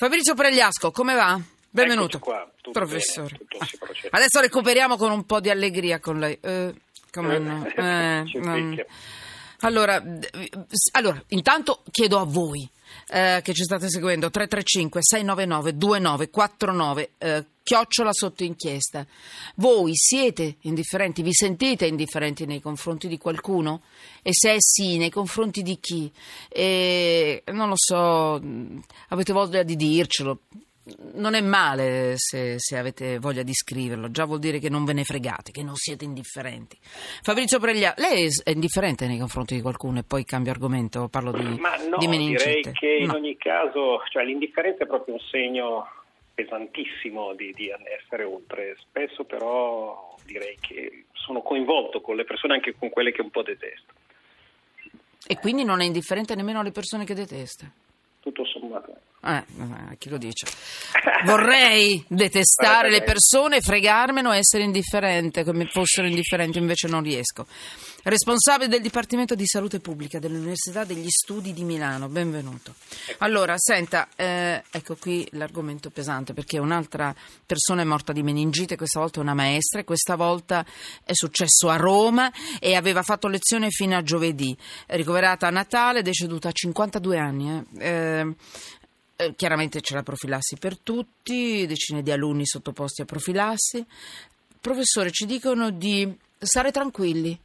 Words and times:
Fabrizio 0.00 0.32
Pregliasco, 0.32 0.92
come 0.92 1.12
va? 1.12 1.38
Benvenuto. 1.68 2.20
Qua, 2.20 2.50
Professore. 2.72 3.38
bene. 3.46 3.70
Ah, 4.08 4.16
Adesso 4.16 4.40
recuperiamo 4.40 4.96
con 4.96 5.10
un 5.10 5.26
po' 5.26 5.40
di 5.40 5.50
allegria 5.50 6.00
con 6.00 6.18
lei. 6.18 6.38
Eh, 6.40 6.74
come 7.12 7.38
no? 7.38 7.66
Eh, 7.76 8.22
non- 8.40 8.68
picchia. 8.70 8.86
Allora, 9.62 10.02
allora, 10.92 11.22
intanto 11.28 11.82
chiedo 11.90 12.18
a 12.18 12.24
voi 12.24 12.68
eh, 13.08 13.40
che 13.42 13.52
ci 13.52 13.62
state 13.62 13.90
seguendo 13.90 14.30
335 14.30 15.00
699 15.02 15.76
2949 15.76 17.10
eh, 17.18 17.44
chiocciola 17.62 18.12
sotto 18.12 18.42
inchiesta. 18.42 19.06
Voi 19.56 19.92
siete 19.94 20.56
indifferenti? 20.62 21.22
Vi 21.22 21.32
sentite 21.32 21.86
indifferenti 21.86 22.46
nei 22.46 22.60
confronti 22.60 23.06
di 23.06 23.18
qualcuno? 23.18 23.82
E 24.22 24.30
se 24.32 24.54
è 24.54 24.56
sì, 24.58 24.96
nei 24.96 25.10
confronti 25.10 25.62
di 25.62 25.78
chi? 25.78 26.10
E, 26.48 27.42
non 27.52 27.68
lo 27.68 27.76
so, 27.76 28.40
avete 29.08 29.32
voglia 29.32 29.62
di 29.62 29.76
dircelo. 29.76 30.40
Non 31.14 31.34
è 31.34 31.40
male 31.40 32.14
se, 32.16 32.54
se 32.58 32.76
avete 32.78 33.18
voglia 33.18 33.42
di 33.42 33.52
scriverlo, 33.54 34.10
già 34.10 34.24
vuol 34.24 34.38
dire 34.38 34.58
che 34.58 34.68
non 34.68 34.84
ve 34.84 34.92
ne 34.92 35.04
fregate, 35.04 35.50
che 35.52 35.62
non 35.62 35.74
siete 35.76 36.04
indifferenti. 36.04 36.76
Fabrizio 37.22 37.58
Preglia, 37.58 37.94
lei 37.96 38.28
è 38.44 38.50
indifferente 38.50 39.06
nei 39.06 39.18
confronti 39.18 39.54
di 39.54 39.60
qualcuno 39.60 39.98
e 40.00 40.04
poi 40.04 40.24
cambio 40.24 40.52
argomento, 40.52 41.08
parlo 41.08 41.32
di, 41.32 41.58
Ma 41.58 41.76
no, 41.88 41.98
di 41.98 42.06
meningite. 42.08 42.44
direi 42.60 42.72
che 42.72 42.96
in 43.00 43.06
No. 43.08 43.14
ogni 43.14 43.36
caso 43.36 44.02
cioè, 44.10 44.24
l'indifferenza 44.24 44.84
è 44.84 44.86
proprio 44.86 45.14
un 45.14 45.20
segno 45.30 45.86
pesantissimo 46.34 47.34
di, 47.34 47.52
di 47.52 47.70
essere 47.98 48.24
oltre. 48.24 48.76
Spesso 48.80 49.24
però 49.24 50.14
direi 50.24 50.56
che 50.60 51.04
sono 51.12 51.42
coinvolto 51.42 52.00
con 52.00 52.16
le 52.16 52.24
persone, 52.24 52.54
anche 52.54 52.74
con 52.78 52.88
quelle 52.88 53.12
che 53.12 53.20
un 53.20 53.30
po' 53.30 53.42
detesto. 53.42 53.92
E 55.26 55.36
quindi 55.38 55.64
non 55.64 55.80
è 55.80 55.84
indifferente 55.84 56.34
nemmeno 56.34 56.60
alle 56.60 56.72
persone 56.72 57.04
che 57.04 57.14
detesta. 57.14 57.70
Sommato. 58.70 58.94
Eh, 59.22 59.96
chi 59.98 60.08
lo 60.08 60.16
dice? 60.16 60.46
Vorrei 61.24 62.02
detestare 62.08 62.88
le 62.88 63.02
persone, 63.02 63.60
fregarmelo 63.60 64.32
e 64.32 64.38
essere 64.38 64.62
indifferente, 64.62 65.44
come 65.44 65.66
fossero 65.66 66.06
indifferenti, 66.06 66.58
invece 66.58 66.88
non 66.88 67.02
riesco. 67.02 67.46
Responsabile 68.02 68.68
del 68.70 68.80
Dipartimento 68.80 69.34
di 69.34 69.46
Salute 69.46 69.78
Pubblica 69.78 70.18
dell'Università 70.18 70.84
degli 70.84 71.10
Studi 71.10 71.52
di 71.52 71.64
Milano, 71.64 72.08
benvenuto. 72.08 72.74
Allora, 73.18 73.56
senta, 73.58 74.08
eh, 74.16 74.62
ecco 74.70 74.96
qui 74.96 75.28
l'argomento 75.32 75.90
pesante, 75.90 76.32
perché 76.32 76.58
un'altra 76.58 77.14
persona 77.44 77.82
è 77.82 77.84
morta 77.84 78.14
di 78.14 78.22
meningite, 78.22 78.76
questa 78.76 79.00
volta 79.00 79.20
una 79.20 79.34
maestra, 79.34 79.80
e 79.80 79.84
questa 79.84 80.16
volta 80.16 80.64
è 81.04 81.12
successo 81.12 81.68
a 81.68 81.76
Roma 81.76 82.32
e 82.58 82.74
aveva 82.74 83.02
fatto 83.02 83.28
lezione 83.28 83.68
fino 83.68 83.94
a 83.94 84.02
giovedì. 84.02 84.56
Ricoverata 84.86 85.48
a 85.48 85.50
Natale, 85.50 86.00
deceduta 86.00 86.48
a 86.48 86.52
52 86.52 87.18
anni. 87.18 87.64
eh. 87.78 87.86
Eh, 87.86 88.34
eh, 89.16 89.34
chiaramente 89.36 89.82
c'è 89.82 89.94
la 89.94 90.02
profilassi 90.02 90.56
per 90.56 90.78
tutti, 90.78 91.66
decine 91.66 92.02
di 92.02 92.10
alunni 92.10 92.46
sottoposti 92.46 93.02
a 93.02 93.04
profilassi. 93.04 93.84
Professore, 94.58 95.10
ci 95.10 95.26
dicono 95.26 95.68
di 95.70 96.10
stare 96.38 96.70
tranquilli, 96.70 97.38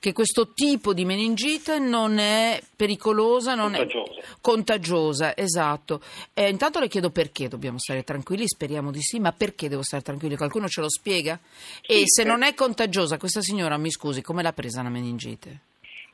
che 0.00 0.12
questo 0.12 0.52
tipo 0.52 0.94
di 0.94 1.04
meningite 1.04 1.78
non 1.78 2.18
è 2.18 2.62
pericolosa, 2.76 3.54
non 3.54 3.72
Contagiosa. 3.72 4.12
è 4.12 4.24
contagiosa, 4.40 5.36
esatto. 5.36 6.00
Eh, 6.34 6.48
intanto 6.48 6.78
le 6.78 6.88
chiedo 6.88 7.10
perché 7.10 7.48
dobbiamo 7.48 7.78
stare 7.78 8.04
tranquilli, 8.04 8.46
speriamo 8.46 8.90
di 8.90 9.00
sì, 9.02 9.18
ma 9.18 9.32
perché 9.32 9.68
devo 9.68 9.82
stare 9.82 10.02
tranquilli? 10.02 10.36
Qualcuno 10.36 10.68
ce 10.68 10.80
lo 10.80 10.88
spiega? 10.88 11.38
e 11.82 11.94
Sì, 11.98 12.04
se 12.06 12.22
per- 12.22 12.30
non 12.30 12.42
è 12.42 12.54
contagiosa, 12.54 13.18
questa 13.18 13.42
signora, 13.42 13.76
mi 13.76 13.90
scusi, 13.90 14.22
come 14.22 14.42
l'ha 14.42 14.52
presa 14.52 14.82
la 14.82 14.88
meningite? 14.88 15.60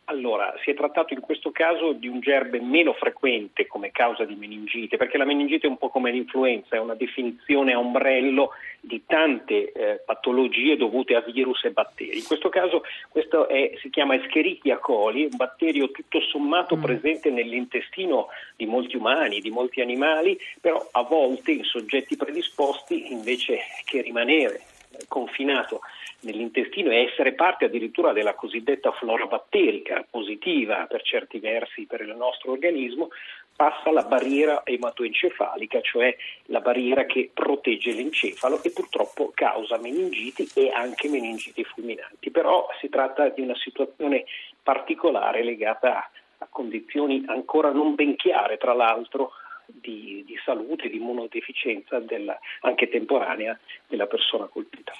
Allora, 0.07 0.55
si 0.63 0.71
è 0.71 0.75
trattato 0.75 1.15
in 1.15 1.21
questo 1.21 1.51
caso 1.51 1.93
di 1.93 2.09
un 2.09 2.21
gerbe 2.21 2.61
meno 2.61 2.93
frequente 2.93 3.67
come 3.67 3.91
causa 3.91 4.25
di 4.25 4.35
meningite, 4.35 4.99
perché 4.99 5.17
la 5.17 5.25
meningite 5.25 5.67
è 5.67 5.71
un 5.71 5.79
po' 5.79 5.89
come 5.89 6.11
l'influenza, 6.11 6.77
è 6.77 6.79
una 6.79 6.95
definizione 6.95 7.73
a 7.73 7.79
ombrello 7.79 8.51
di 8.81 9.03
tante 9.07 9.73
eh, 9.73 10.03
patologie 10.05 10.77
dovute 10.77 11.15
a 11.15 11.21
virus 11.21 11.65
e 11.65 11.71
batteri. 11.71 12.19
In 12.19 12.25
questo 12.27 12.51
caso 12.51 12.83
questo 13.09 13.49
è- 13.49 13.73
si 13.81 13.89
chiama 13.89 14.15
Escherichia 14.15 14.77
coli, 14.77 15.23
un 15.25 15.37
batterio 15.37 15.91
tutto 15.91 16.21
sommato 16.21 16.77
Mm. 16.77 16.83
presente 16.83 17.31
nell'intestino 17.31 18.29
di 18.57 18.67
molti 18.67 18.97
umani, 18.97 19.41
di 19.41 19.49
molti 19.51 19.81
animali, 19.81 20.39
però 20.61 20.87
a 20.93 21.03
volte 21.03 21.53
in 21.53 21.65
soggetti 21.65 22.15
predisposti 22.17 23.11
invece 23.11 23.59
che 23.87 24.03
rimanere 24.03 24.61
confinato 25.09 25.81
nell'intestino 26.21 26.91
e 26.91 27.05
essere 27.05 27.33
parte 27.33 27.67
addirittura 27.67 28.13
della 28.13 28.35
cosiddetta 28.35 28.93
flora 28.93 29.27
batterica 29.27 30.05
positiva 30.09 30.87
per 30.87 31.03
certi 31.03 31.39
versi 31.39 31.85
per 31.85 32.01
il 32.01 32.15
nostro 32.17 32.53
organismo, 32.53 33.09
passa 33.55 33.93
la 33.93 34.03
barriera 34.03 34.63
ematoencefalica, 34.65 35.81
cioè 35.81 36.17
la 36.47 36.61
barriera 36.61 37.05
che 37.05 37.31
protegge 37.33 37.93
l'encefalo 37.93 38.61
e 38.63 38.71
purtroppo 38.71 39.31
causa 39.35 39.79
meningiti 39.79 40.49
e 40.55 40.71
anche 40.71 41.09
meningiti 41.09 41.63
fulminanti. 41.65 42.31
Però 42.31 42.67
si 42.81 42.89
tratta 42.89 43.29
di 43.29 43.43
una 43.43 43.57
situazione 43.57 44.25
particolare 44.63 45.45
legata 45.45 46.11
a, 46.39 46.47
condizioni 46.51 47.25
ancora 47.27 47.71
non 47.71 47.95
ben 47.95 48.17
chiare, 48.17 48.59
tra 48.59 48.75
l'altro, 48.75 49.31
di, 49.67 50.25
di 50.27 50.35
salute, 50.45 50.89
di 50.89 50.97
immunodeficienza 50.97 51.99
della- 52.01 52.39
anche 52.63 52.89
temporanea 52.89 53.59
della 53.89 54.07
persona 54.07 54.47
colpita. 54.47 54.93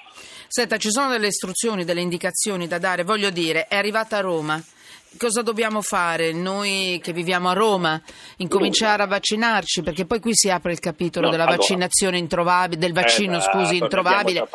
Senta, 0.47 0.77
ci 0.77 0.89
sono 0.91 1.09
delle 1.09 1.27
istruzioni, 1.27 1.83
delle 1.85 2.01
indicazioni 2.01 2.67
da 2.67 2.77
dare, 2.79 3.03
voglio 3.03 3.29
dire, 3.29 3.67
è 3.67 3.75
arrivata 3.75 4.17
a 4.17 4.21
Roma. 4.21 4.61
Cosa 5.17 5.41
dobbiamo 5.41 5.81
fare 5.81 6.33
noi 6.33 6.99
che 7.01 7.13
viviamo 7.13 7.47
a 7.47 7.53
Roma? 7.53 8.01
Incominciare 8.37 9.01
a 9.03 9.07
vaccinarci? 9.07 9.81
Perché 9.81 10.05
poi 10.05 10.19
qui 10.19 10.31
si 10.35 10.49
apre 10.49 10.73
il 10.73 10.79
capitolo 10.79 11.27
No, 11.27 11.31
della 11.31 11.43
allora. 11.43 11.57
vaccinazione 11.57 12.17
introvabile, 12.17 12.79
del 12.81 12.91
vaccino, 12.91 13.37
Esatto, 13.37 13.59
scusi, 13.59 13.77
introvabile. 13.77 14.45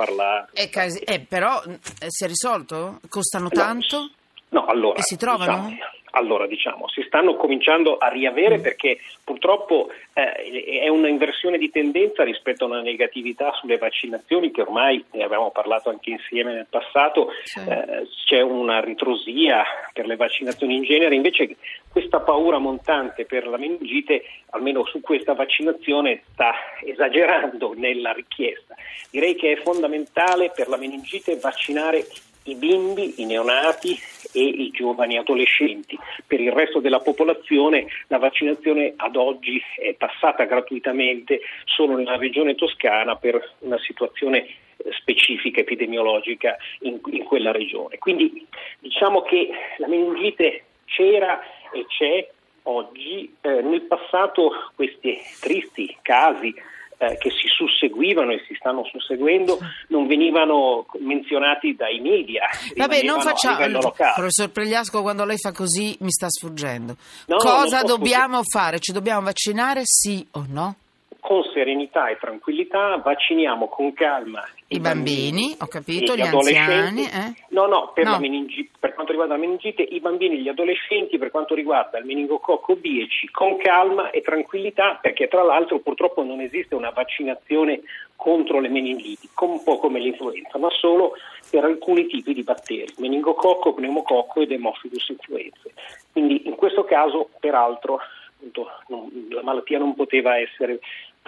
casi- 0.69 0.99
eh, 0.99 1.21
però 1.21 1.63
eh, 1.63 1.79
si 2.09 2.25
è 2.25 2.27
risolto? 2.27 3.01
Costano 3.09 3.45
No, 3.45 3.51
tanto? 3.51 4.11
No, 4.51 4.67
allora, 4.67 4.99
E 4.99 5.03
si 5.03 5.17
trovano? 5.17 5.69
Diciamo, 5.71 5.79
allora, 6.13 6.47
diciamo, 6.47 6.89
si 6.89 7.03
stanno 7.07 7.37
cominciando 7.37 7.97
a 7.99 8.09
riavere 8.09 8.59
Mm. 8.59 8.63
perché 8.63 8.99
purtroppo 9.25 9.91
eh, 10.13 10.81
è 10.81 10.89
una 10.89 11.09
inversione 11.09 11.59
di 11.59 11.71
tendenza 11.71 12.25
rispetto 12.25 12.65
a 12.65 12.69
una 12.69 12.81
negatività 12.81 13.53
sulle 13.55 13.79
vaccinazioni 13.79 14.51
che 14.51 14.63
ormai 14.63 15.05
ne 15.13 15.23
avevamo 15.23 15.51
parlato 15.51 15.89
anche 15.91 16.11
insieme 16.11 16.53
nel 16.53 16.67
passato, 16.69 17.29
Sì. 17.45 17.61
eh, 17.61 18.07
c'è 18.27 18.41
una 18.41 18.81
ritrosia 18.81 19.65
per 19.93 20.07
le 20.07 20.17
vaccinazioni 20.17 20.77
in 20.77 20.83
genere, 20.83 21.15
invece 21.15 21.57
questa 21.91 22.21
paura 22.21 22.59
montante 22.59 23.25
per 23.25 23.47
la 23.47 23.57
meningite, 23.57 24.23
almeno 24.51 24.85
su 24.87 25.01
questa 25.01 25.35
vaccinazione, 25.35 26.23
sta 26.33 26.53
esagerando 26.85 27.75
nella 27.77 28.13
richiesta. 28.13 28.75
Direi 29.11 29.35
che 29.35 29.53
è 29.53 29.57
fondamentale 29.57 30.51
per 30.55 30.69
la 30.69 30.77
meningite 30.77 31.37
vaccinare 31.37 32.05
i 32.45 32.55
bimbi, 32.55 33.21
i 33.21 33.27
neonati 33.27 33.99
e 34.33 34.43
i 34.43 34.71
giovani 34.71 35.19
adolescenti. 35.19 35.99
Per 36.27 36.41
il 36.41 36.53
resto 36.53 36.81
della 36.81 37.01
popolazione 37.01 37.87
la 38.09 38.19
vaccinazione 38.19 38.95
ad 38.97 39.17
oggi 39.17 39.61
è 39.77 39.95
passata 39.95 40.45
gratuitamente 40.45 41.41
solo 41.65 41.97
nella 41.97 42.17
regione 42.17 42.55
toscana 42.55 43.17
per 43.17 43.55
una 43.61 43.79
situazione 43.79 44.47
eh, 44.47 44.93
specifica 45.01 45.61
epidemiologica 45.61 46.57
in, 46.81 47.01
in 47.11 47.25
quella 47.25 47.53
regione. 47.53 47.99
Quindi 47.99 48.47
diciamo 48.79 49.23
che 49.23 49.49
la 49.79 49.89
meningite 49.89 50.65
c'era 50.87 51.41
e 51.73 51.85
c'è 51.87 52.29
oggi. 52.65 53.35
Eh, 53.41 53.63
nel 53.63 53.83
passato 53.83 54.51
questi 54.75 55.19
tristi 55.41 55.97
casi 56.03 56.55
eh, 57.01 57.17
che 57.17 57.31
si 57.31 57.49
susseguivano 57.49 58.33
e 58.33 58.45
si 58.47 58.55
stanno 58.59 58.85
susseguendo 58.85 59.59
non 59.89 60.07
venivano 60.07 60.85
menzionati 60.99 61.75
dai 61.75 61.99
media, 61.99 62.43
Vabbè, 62.77 63.03
non 63.03 63.23
facciamo. 63.23 63.67
locale. 63.81 64.13
Professor 64.15 64.51
Pregliasco, 64.51 65.01
quando 65.01 65.25
lei 65.25 65.39
fa 65.39 65.53
così 65.53 65.97
mi 66.01 66.11
sta 66.11 66.27
sfuggendo. 66.29 66.97
No, 67.27 67.37
Cosa 67.39 67.83
dobbiamo 67.83 68.43
fare? 68.43 68.81
Ci 68.81 68.93
dobbiamo 68.93 69.23
vaccinare, 69.23 69.81
sì 69.85 70.27
o 70.33 70.45
no? 70.47 70.75
Con 71.21 71.43
serenità 71.53 72.09
e 72.09 72.17
tranquillità 72.19 72.97
vacciniamo 72.97 73.69
con 73.69 73.93
calma 73.93 74.43
I 74.69 74.81
bambini, 74.81 75.55
ho 75.61 75.67
capito, 75.67 76.17
gli 76.17 76.23
adolescenti. 76.23 77.03
anziani, 77.03 77.35
eh? 77.37 77.45
No, 77.51 77.67
no, 77.67 77.91
per, 77.93 78.05
No. 78.07 78.19
meningi- 78.19 78.71
per 78.79 78.95
quanto 78.95 79.13
riguarda 79.13 79.35
la 79.35 79.41
meningite, 79.41 79.83
i 79.83 80.01
bambini 80.01 80.37
e 80.37 80.41
gli 80.41 80.49
adolescenti, 80.49 81.19
per 81.19 81.31
quanto 81.31 81.55
riguarda 81.55 81.99
il 81.99 82.07
meningococco 82.07 82.75
B 82.77 82.85
e 83.03 83.07
C, 83.09 83.31
con 83.33 83.59
calma 83.59 84.11
e 84.11 84.23
tranquillità, 84.23 84.99
perché 85.01 85.29
tra 85.29 85.43
l'altro 85.43 85.81
purtroppo 85.81 86.23
non 86.25 86.41
esiste 86.41 86.75
una 86.75 86.91
vaccinazione 86.91 87.81
contro 88.17 88.59
le 88.61 88.69
meningiti, 88.69 89.29
un 89.41 89.63
po' 89.63 89.79
come 89.79 89.99
l'influenza, 90.01 90.57
ma 90.59 90.69
solo 90.71 91.13
per 91.51 91.65
alcuni 91.65 92.07
tipi 92.07 92.33
di 92.33 92.43
batteri, 92.43 92.93
meningococco, 92.99 93.75
pneumococco 93.75 94.41
ed 94.41 94.53
Haemophilus 94.53 95.09
influenzae. 95.11 95.73
Quindi 96.13 96.47
in 96.47 96.55
questo 96.55 96.85
caso, 96.85 97.29
peraltro, 97.41 97.99
appunto, 98.37 98.71
non- 98.89 99.27
la 99.31 99.43
malattia 99.43 99.79
non 99.79 99.95
poteva 99.95 100.39
essere 100.39 100.81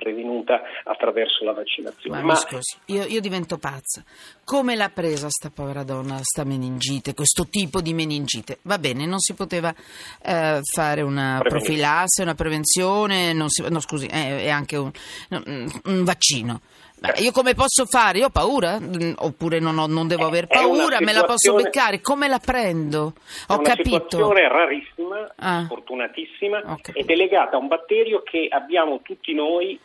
prevenuta 0.03 0.63
attraverso 0.83 1.45
la 1.45 1.53
vaccinazione. 1.53 2.19
Ma, 2.19 2.27
Ma... 2.27 2.35
scusi, 2.35 2.77
io, 2.87 3.05
io, 3.05 3.21
divento 3.21 3.57
pazza. 3.59 4.03
Come 4.45 4.75
l'ha 4.75 4.91
presa 4.93 5.29
sta 5.31 5.51
povera 5.55 5.85
donna, 5.85 6.19
sta 6.23 6.43
meningite, 6.43 7.15
questo 7.15 7.47
tipo 7.49 7.81
di 7.81 7.95
meningite? 7.95 8.59
Va 8.63 8.79
bene, 8.79 9.07
non 9.07 9.21
si 9.21 9.35
poteva 9.35 9.73
eh, 10.25 10.61
fare 10.63 11.03
una 11.03 11.41
profilassi, 11.43 12.23
una 12.23 12.35
prevenzione, 12.35 13.33
si, 13.47 13.65
no 13.69 13.81
scusi, 13.81 14.07
è, 14.07 14.45
è 14.45 14.49
anche 14.49 14.77
un, 14.77 14.91
un 15.85 16.05
vaccino. 16.05 16.61
Io 17.17 17.33
come 17.33 17.55
posso 17.55 17.85
fare? 17.85 18.19
Io 18.19 18.27
ho 18.27 18.31
paura? 18.31 18.79
Mm, 18.79 19.15
oppure 19.17 19.59
non, 19.59 19.77
ho, 19.79 19.87
non 19.87 20.07
devo 20.07 20.27
aver 20.27 20.47
paura? 20.47 21.01
Me 21.01 21.13
la 21.13 21.25
posso 21.25 21.55
beccare? 21.55 22.01
Come 22.01 22.29
la 22.29 22.39
prendo? 22.39 23.15
Ho 23.49 23.55
è 23.55 23.59
una 23.59 23.63
capito. 23.63 23.91
situazione 23.91 24.49
rarissima, 24.49 25.33
ah. 25.37 25.65
fortunatissima, 25.67 26.79
ed 26.93 27.11
è 27.11 27.15
legata 27.15 27.57
a 27.57 27.59
un 27.59 27.67
batterio 27.67 28.23
che 28.23 28.47
abbiamo 28.49 29.01
tutti 29.03 29.35
noi, 29.35 29.79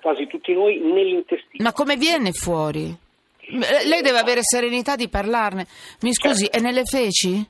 quasi 0.00 0.26
tutti 0.26 0.52
noi, 0.52 0.78
nell'intestino. 0.78 1.62
Ma 1.64 1.72
come 1.72 1.96
viene 1.96 2.32
fuori? 2.32 2.94
Lei 3.48 4.02
deve 4.02 4.18
avere 4.18 4.40
serenità 4.42 4.96
di 4.96 5.08
parlarne. 5.08 5.66
Mi 6.02 6.12
scusi, 6.12 6.44
certo. 6.44 6.58
è 6.58 6.60
nelle 6.60 6.84
feci? 6.84 7.46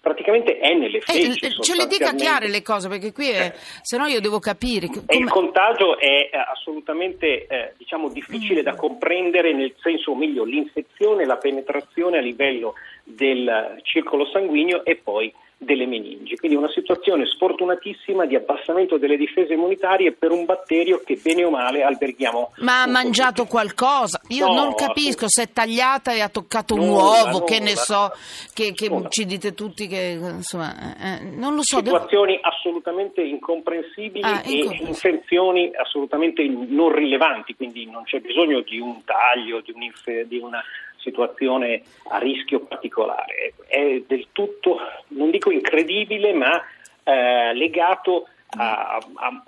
praticamente 0.00 0.58
è 0.58 0.74
nelle 0.74 0.98
eh, 0.98 1.00
feci. 1.00 1.46
Eh, 1.46 1.50
ce 1.60 1.76
le 1.76 1.86
dica 1.86 2.14
chiare 2.14 2.48
le 2.48 2.62
cose, 2.62 2.88
perché 2.88 3.12
qui 3.12 3.28
è, 3.28 3.52
se 3.82 3.96
no 3.98 4.06
io 4.06 4.20
devo 4.20 4.38
capire. 4.38 4.86
Come... 4.86 5.04
Il 5.08 5.28
contagio 5.28 5.98
è 5.98 6.30
eh, 6.32 6.36
assolutamente 6.52 7.46
eh, 7.46 7.74
diciamo, 7.76 8.08
difficile 8.08 8.62
mm. 8.62 8.64
da 8.64 8.74
comprendere, 8.74 9.52
nel 9.52 9.74
senso, 9.80 10.12
o 10.12 10.16
meglio, 10.16 10.44
l'infezione, 10.44 11.26
la 11.26 11.36
penetrazione 11.36 12.18
a 12.18 12.22
livello 12.22 12.74
del 13.04 13.78
circolo 13.82 14.26
sanguigno 14.26 14.84
e 14.84 14.96
poi 14.96 15.32
delle 15.62 15.84
meningi. 15.84 16.36
Quindi 16.36 16.56
una 16.56 16.70
situazione 16.70 17.26
sfortunatissima 17.26 18.24
di 18.24 18.34
abbassamento 18.34 18.96
delle 18.96 19.18
difese 19.18 19.52
immunitarie 19.52 20.12
per 20.12 20.30
un 20.30 20.46
batterio 20.46 21.02
che 21.04 21.20
bene 21.22 21.44
o 21.44 21.50
male 21.50 21.82
alberghiamo. 21.82 22.54
Ma 22.60 22.82
ha 22.82 22.86
mangiato 22.86 23.44
qualcosa? 23.44 24.22
Io 24.28 24.46
no, 24.46 24.54
non 24.54 24.74
capisco 24.74 25.28
se 25.28 25.42
è 25.42 25.52
tagliata 25.52 26.12
e 26.12 26.22
ha 26.22 26.30
toccato 26.30 26.74
un 26.74 26.86
nulla, 26.86 27.02
uovo, 27.02 27.30
nulla, 27.30 27.44
che 27.44 27.60
ne 27.60 27.76
so, 27.76 28.10
che, 28.54 28.72
che 28.72 28.90
ci 29.10 29.26
dite 29.26 29.52
tutti 29.52 29.86
che 29.86 30.18
insomma, 30.18 30.96
eh, 30.96 31.24
non 31.24 31.54
lo 31.54 31.60
so. 31.62 31.76
Situazioni 31.76 32.36
devo... 32.36 32.48
assolutamente 32.48 33.20
incomprensibili 33.20 34.24
ah, 34.24 34.40
e 34.42 34.80
infezioni 34.80 35.70
assolutamente 35.74 36.42
non 36.48 36.90
rilevanti, 36.90 37.54
quindi 37.54 37.84
non 37.84 38.04
c'è 38.04 38.20
bisogno 38.20 38.60
di 38.62 38.78
un 38.78 39.04
taglio, 39.04 39.60
di, 39.60 39.72
un 39.72 40.26
di 40.26 40.38
una 40.38 40.62
situazione 41.00 41.82
a 42.08 42.18
rischio 42.18 42.60
particolare. 42.60 43.54
È 43.66 44.02
del 44.06 44.28
tutto, 44.32 44.78
non 45.08 45.30
dico 45.30 45.50
incredibile, 45.50 46.32
ma 46.32 46.62
eh, 47.04 47.52
legato 47.54 48.28
a, 48.56 48.96
a, 49.14 49.42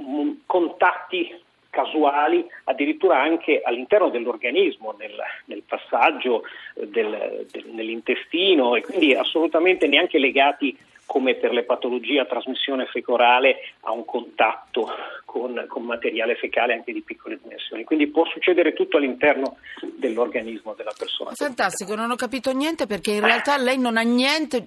contatti 0.46 1.40
casuali, 1.70 2.46
addirittura 2.64 3.20
anche 3.20 3.62
all'interno 3.64 4.10
dell'organismo, 4.10 4.94
nel, 4.98 5.14
nel 5.46 5.62
passaggio 5.66 6.42
del, 6.74 7.46
del, 7.50 7.66
nell'intestino 7.72 8.76
e 8.76 8.82
quindi 8.82 9.14
assolutamente 9.14 9.86
neanche 9.86 10.18
legati 10.18 10.76
come 11.12 11.34
per 11.34 11.52
le 11.52 11.64
patologie 11.64 12.20
a 12.20 12.24
trasmissione 12.24 12.86
fecorale 12.86 13.56
a 13.80 13.92
un 13.92 14.06
contatto 14.06 14.88
con, 15.26 15.66
con, 15.68 15.82
materiale 15.82 16.36
fecale 16.36 16.72
anche 16.72 16.90
di 16.90 17.02
piccole 17.02 17.38
dimensioni. 17.42 17.84
Quindi 17.84 18.06
può 18.06 18.24
succedere 18.24 18.72
tutto 18.72 18.96
all'interno 18.96 19.58
dell'organismo 19.94 20.72
della 20.72 20.94
persona. 20.96 21.32
Fantastico, 21.34 21.94
non 21.94 22.10
ho 22.10 22.16
capito 22.16 22.50
niente 22.52 22.86
perché 22.86 23.10
in 23.10 23.20
realtà 23.20 23.58
lei 23.58 23.76
non 23.78 23.98
ha 23.98 24.00
niente, 24.00 24.66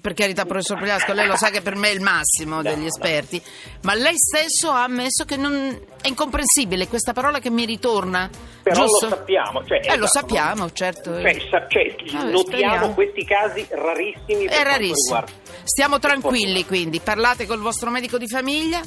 per 0.00 0.14
carità 0.14 0.46
professor 0.46 0.78
Priasco, 0.78 1.12
lei 1.12 1.26
lo 1.26 1.36
sa 1.36 1.50
che 1.50 1.60
per 1.60 1.76
me 1.76 1.90
è 1.90 1.92
il 1.92 2.00
massimo 2.00 2.62
degli 2.62 2.86
esperti, 2.86 3.38
ma 3.82 3.92
lei 3.92 4.16
stesso 4.16 4.70
ha 4.70 4.84
ammesso 4.84 5.26
che 5.26 5.36
non, 5.36 5.78
è 6.00 6.08
incomprensibile 6.08 6.88
questa 6.88 7.12
parola 7.12 7.38
che 7.38 7.50
mi 7.50 7.66
ritorna. 7.66 8.30
Però 8.62 8.86
giusto? 8.86 9.08
lo 9.08 9.16
sappiamo. 9.16 9.64
Cioè, 9.64 9.76
eh, 9.76 9.80
esatto, 9.80 9.98
lo 9.98 10.06
sappiamo, 10.06 10.72
certo. 10.72 11.20
Cioè, 11.20 11.40
sa, 11.50 11.66
cioè, 11.68 11.94
Vabbè, 12.12 12.30
notiamo 12.30 12.38
speriamo. 12.38 12.94
questi 12.94 13.24
casi 13.24 13.66
rarissimi. 13.70 14.44
È 14.44 14.62
rarissimo. 14.62 15.24
Stiamo 15.64 15.98
tranquilli 15.98 16.64
quindi, 16.64 17.00
parlate 17.00 17.46
col 17.46 17.60
vostro 17.60 17.90
medico 17.90 18.18
di 18.18 18.28
famiglia 18.28 18.80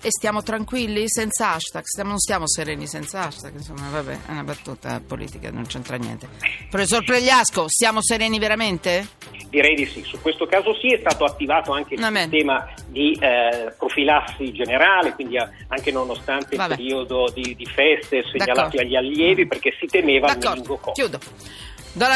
e 0.00 0.08
stiamo 0.10 0.42
tranquilli 0.42 1.04
senza 1.08 1.54
hashtag, 1.54 1.82
stiamo, 1.84 2.10
non 2.10 2.18
stiamo 2.18 2.46
sereni 2.46 2.86
senza 2.86 3.22
hashtag, 3.22 3.54
insomma 3.54 3.88
vabbè 3.90 4.18
è 4.26 4.30
una 4.30 4.44
battuta 4.44 5.00
politica, 5.04 5.50
non 5.50 5.66
c'entra 5.66 5.96
niente. 5.96 6.28
Professor 6.70 7.02
Pregliasco, 7.02 7.64
stiamo 7.68 8.02
sereni 8.02 8.38
veramente? 8.38 9.08
Direi 9.56 9.74
di 9.74 9.86
sì, 9.86 10.02
su 10.02 10.20
questo 10.20 10.44
caso 10.44 10.74
sì 10.78 10.92
è 10.92 10.98
stato 10.98 11.24
attivato 11.24 11.72
anche 11.72 11.94
il 11.94 12.02
Amen. 12.02 12.28
sistema 12.28 12.74
di 12.88 13.16
eh, 13.18 13.72
profilassi 13.78 14.52
generale, 14.52 15.14
quindi 15.14 15.38
anche 15.38 15.90
nonostante 15.90 16.56
vabbè. 16.56 16.72
il 16.72 16.76
periodo 16.76 17.32
di, 17.32 17.54
di 17.56 17.64
feste 17.64 18.22
segnalati 18.24 18.76
D'accordo. 18.76 18.80
agli 18.82 18.96
allievi 18.96 19.46
perché 19.46 19.74
si 19.80 19.86
temeva 19.86 20.26
D'accordo. 20.26 20.46
il 20.46 20.52
meningococco. 20.52 20.92
Chiudo. 20.92 21.18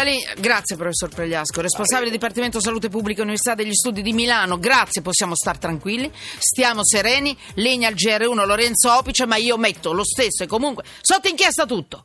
Lì, 0.05 0.19
grazie 0.39 0.77
professor 0.77 1.09
Pregliasco, 1.09 1.63
responsabile 1.63 2.11
Dipartimento 2.11 2.61
Salute 2.61 2.91
Pubblica 2.91 3.23
Università 3.23 3.55
degli 3.55 3.73
Studi 3.73 4.03
di 4.03 4.13
Milano, 4.13 4.59
grazie, 4.59 5.01
possiamo 5.01 5.35
star 5.35 5.57
tranquilli, 5.57 6.11
stiamo 6.13 6.85
sereni, 6.85 7.35
legna 7.55 7.89
al 7.89 7.95
GR1 7.95 8.45
Lorenzo 8.45 8.95
Opice, 8.95 9.25
ma 9.25 9.37
io 9.37 9.57
metto 9.57 9.95
lo 9.95 10.05
stesso 10.05 10.43
e 10.43 10.47
comunque 10.47 10.85
sotto 11.01 11.29
inchiesta 11.29 11.65
tutto. 11.65 12.05